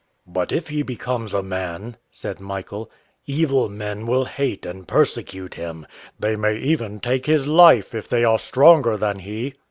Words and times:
"But 0.25 0.51
if 0.51 0.69
he 0.69 0.81
becomes 0.81 1.31
a 1.31 1.43
man," 1.43 1.95
said 2.09 2.39
Michael, 2.39 2.89
"evil 3.27 3.69
men 3.69 4.07
will 4.07 4.25
hate 4.25 4.65
and 4.65 4.87
persecute 4.87 5.53
him: 5.53 5.85
they 6.19 6.35
may 6.35 6.57
even 6.57 6.99
take 6.99 7.27
his 7.27 7.45
life, 7.45 7.93
if 7.93 8.09
they 8.09 8.23
are 8.25 8.39
stronger 8.39 8.97
than 8.97 9.19
he." 9.19 9.53